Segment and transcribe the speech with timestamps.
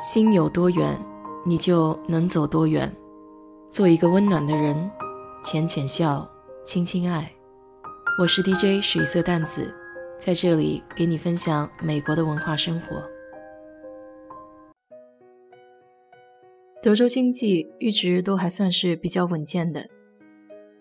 [0.00, 0.96] 心有多远，
[1.44, 2.94] 你就能走多远。
[3.68, 4.88] 做一个温暖的人，
[5.42, 6.24] 浅浅笑，
[6.64, 7.28] 轻轻爱。
[8.16, 9.74] 我是 DJ 水色淡子，
[10.16, 13.02] 在这里给你分享美国的文化生活。
[16.80, 19.88] 德州经济一直都还算是比较稳健的，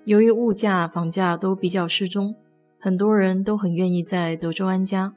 [0.06, 2.36] 由于物价、房价都比较适中，
[2.78, 5.16] 很多人都很愿意在德州安家。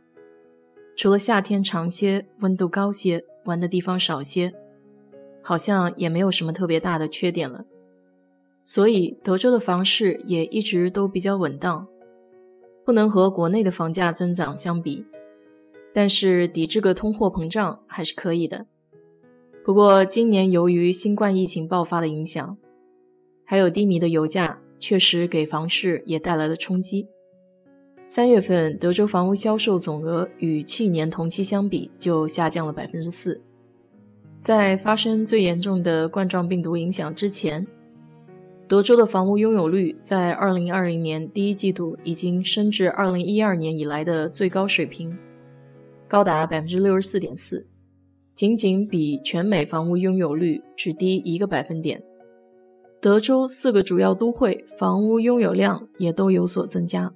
[0.97, 3.27] 除了夏天长些，温度高些。
[3.51, 4.55] 玩的地方少些，
[5.43, 7.65] 好像也没有什么特别大的缺点了。
[8.63, 11.89] 所以德州的房市也一直都比较稳当，
[12.85, 15.05] 不能和国内的房价增长相比，
[15.93, 18.67] 但是抵制个通货膨胀还是可以的。
[19.65, 22.57] 不过今年由于新冠疫情爆发的影响，
[23.45, 27.09] 还有低迷的油价，确实给房市也带来了冲击。
[28.13, 33.41] 三月份，德州房屋销售总额与去年同期相比就下降了百分之四。
[34.41, 37.65] 在发生最严重的冠状病毒影响之前，
[38.67, 45.17] 德州的房屋拥有率在二零二零年第一季度已经升至二零一二年以来的最高水平，
[46.09, 47.65] 高达百分之六十四点四，
[48.35, 52.03] 仅仅比全美房屋拥有率只低一个百分点。
[53.01, 57.15] 德州四个主要都会房屋拥有量也都有所增加。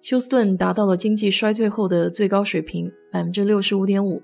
[0.00, 4.22] 休斯顿达到了经济衰退后的最高水平，百分之六十五点五，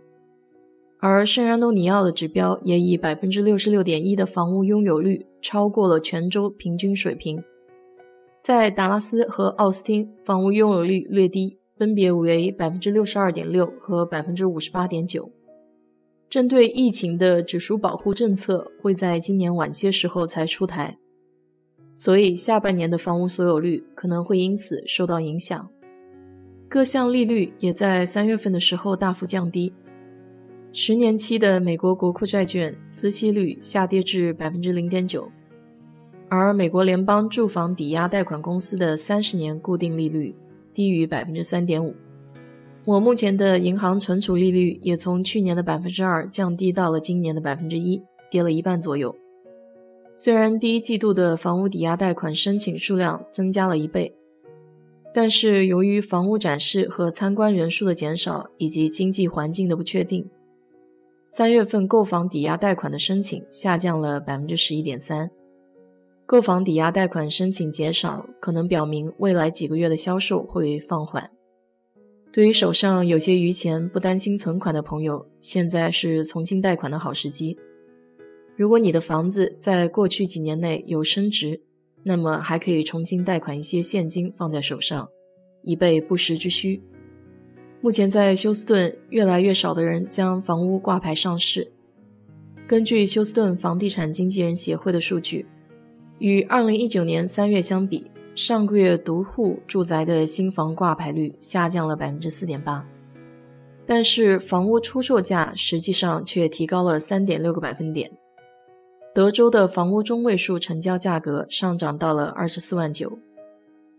[0.99, 7.45] 而圣安东尼奥的指标也以百分之六十六点一的房屋拥有率超过了全州平均水平。
[8.41, 15.31] 在达拉斯和奥斯汀，房屋拥有率略低，分别为百分之六十二点六和百分之五十八点九。
[16.31, 20.97] 针对疫情的指数保护政策会在今年晚些时候才出台。
[21.99, 25.67] 所以，下半年的房屋所有率可能会因此受到影响。
[26.69, 29.73] 各项利率也在三月份的时候大幅降低，
[30.75, 35.27] 十年期的美国国库债券孳息率下跌至百分之零点九，
[36.29, 40.35] 而美国联邦住房抵押贷款公司的三十年固定利率
[40.75, 41.95] 低于百分之三点五。
[42.85, 49.17] 我目前的银行存储利率也从去年的百分之二降低到了今年的百分之一，跌了一半左右。
[50.19, 54.11] 虽然第一季度的房屋抵押贷款申请数量增加了一倍，
[55.13, 60.27] 但是由于房屋展示和参观人数的减少以及经济环境的不确定，
[61.27, 65.31] 三月份购房抵押贷款的申请下降了百分之十一点三。
[66.25, 71.31] 购房抵押贷款申请减少，可能表明未来几个月的销售会放缓。
[72.33, 77.59] 对于手上有些余钱不担心存款的朋友，现在是重新贷款的好时机。
[78.57, 81.61] 如果你的房子在过去几年内有升值，
[82.03, 85.07] 那么还可以重新贷款一些现金放在手上，
[85.63, 86.83] 以备不时之需。
[87.83, 91.71] 目前在休斯顿，越来越少的人将房屋挂牌上市。
[92.67, 95.45] 根据休斯顿房地产经纪人协会的数据，
[96.19, 102.83] 与2019年3月相比，上个月独户住宅的新房挂牌率下降了4.8%，
[103.87, 108.11] 但是房屋出售价实际上却提高了3.6个百分点。
[109.17, 113.19] 德州的房屋中位数成交价格上涨到了二十四万九，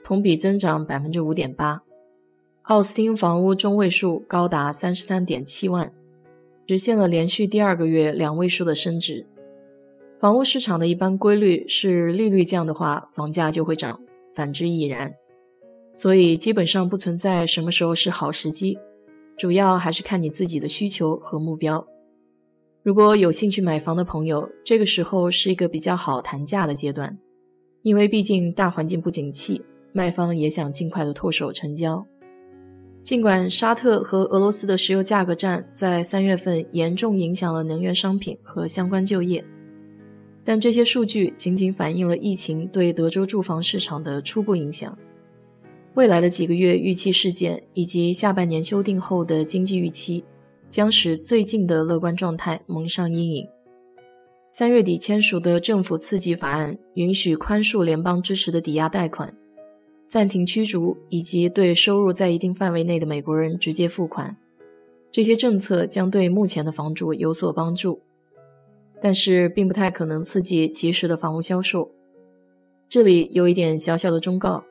[0.03, 1.81] 同比增长百分之五点八。
[2.65, 5.91] 奥斯汀房屋中位数高达三十三点七万，
[6.67, 9.25] 实现了连续第二个月两位数的升值。
[10.19, 13.99] 房屋市场的一般规律是，利率降的话，房价就会涨；
[14.35, 15.11] 反之亦然。
[15.91, 18.77] 所以基本上不存在什么时候是好时机，
[19.35, 21.87] 主要还是看你自己的需求和目标。
[22.87, 27.17] 如果有兴趣买房的朋友，这个时候是一个比较好谈价的阶段，
[27.81, 29.61] 因为毕竟大环境不景气，
[29.91, 32.07] 卖方也想尽快的脱手成交。
[33.03, 39.43] 尽管沙特和俄罗斯的石油价格战在三月份严重影响了能源商品和相关就业，
[40.45, 44.97] 但这些数据仅仅反映了疫情对德州住房市场的初步影响。
[45.95, 50.23] 未来的几个月预期事件以及下半年修订后的经济预期。
[50.69, 53.47] 将使最近的乐观状态蒙上阴影。
[54.47, 59.35] 三月底签署的政府刺激法案允许宽恕联邦支持的抵押贷款、
[60.07, 64.37] 暂停驱逐以及对收入在一定范围内的美国人直接付款。
[65.11, 67.99] 这些政策将对目前的房主有所帮助，
[69.01, 71.91] 但是并不太可能刺激及时的房屋销售。
[72.87, 74.63] 这里有一点小小的忠告，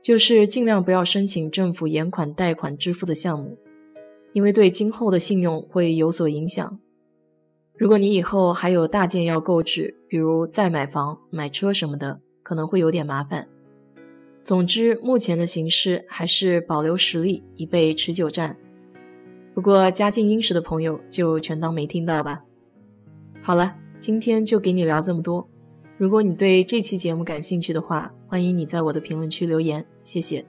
[0.00, 3.56] 就是尽量不要申请政府延款贷款支付的项目。
[4.36, 6.78] 因为对今后的信用会有所影响。
[7.74, 13.48] 如果你以后还有大件要购置，比如再买房、买车什么的，可能会有点麻烦。
[14.44, 18.54] 总之，目前的形势还是保留实力，以备持久战。
[19.54, 22.42] 不过家境殷实的朋友就全当没听到吧。
[23.40, 25.48] 好了，今天就给你聊这么多。
[25.96, 30.44] 如果你对这期节目感兴趣的话，欢迎你在我的评论区留言，谢谢。